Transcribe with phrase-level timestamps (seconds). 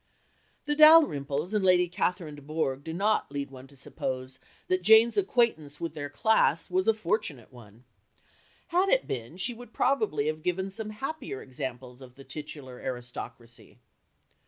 [0.65, 5.15] The Dalrymples and Lady Catherine de Bourgh do not lead one to suppose that Jane's
[5.15, 7.83] acquaintance with their class was a fortunate one.
[8.69, 13.77] Had it been, she would probably have given some happier examples of the titular aristocracy.